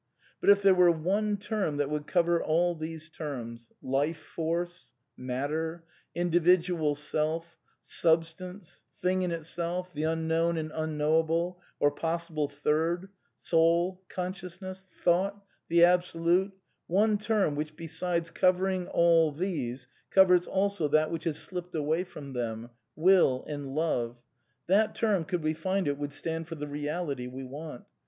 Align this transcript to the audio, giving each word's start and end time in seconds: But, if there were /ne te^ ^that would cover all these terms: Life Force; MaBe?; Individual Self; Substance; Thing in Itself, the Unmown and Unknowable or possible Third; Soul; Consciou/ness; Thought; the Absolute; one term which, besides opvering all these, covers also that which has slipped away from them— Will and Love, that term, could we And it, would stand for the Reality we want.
But, 0.39 0.49
if 0.49 0.63
there 0.63 0.73
were 0.73 0.91
/ne 0.91 1.37
te^ 1.37 1.75
^that 1.77 1.87
would 1.89 2.07
cover 2.07 2.41
all 2.43 2.73
these 2.73 3.07
terms: 3.07 3.69
Life 3.83 4.17
Force; 4.17 4.93
MaBe?; 5.15 5.83
Individual 6.15 6.95
Self; 6.95 7.55
Substance; 7.83 8.81
Thing 8.99 9.21
in 9.21 9.29
Itself, 9.31 9.93
the 9.93 10.01
Unmown 10.01 10.57
and 10.57 10.71
Unknowable 10.73 11.61
or 11.79 11.91
possible 11.91 12.47
Third; 12.49 13.09
Soul; 13.37 14.01
Consciou/ness; 14.09 14.87
Thought; 14.91 15.39
the 15.67 15.83
Absolute; 15.83 16.53
one 16.87 17.19
term 17.19 17.55
which, 17.55 17.75
besides 17.75 18.31
opvering 18.31 18.89
all 18.91 19.31
these, 19.31 19.87
covers 20.09 20.47
also 20.47 20.87
that 20.87 21.11
which 21.11 21.25
has 21.25 21.37
slipped 21.37 21.75
away 21.75 22.03
from 22.05 22.33
them— 22.33 22.71
Will 23.05 23.45
and 23.47 23.75
Love, 23.75 24.19
that 24.65 24.95
term, 24.95 25.25
could 25.25 25.43
we 25.43 25.55
And 25.63 25.87
it, 25.87 25.99
would 25.99 26.11
stand 26.11 26.47
for 26.47 26.55
the 26.55 26.65
Reality 26.67 27.27
we 27.27 27.43
want. 27.43 27.83